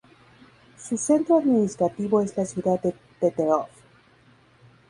Su 0.79 0.97
centro 0.97 1.37
administrativo 1.37 2.21
es 2.21 2.35
la 2.35 2.45
ciudad 2.47 2.81
de 2.81 2.95
Peterhof. 3.19 3.69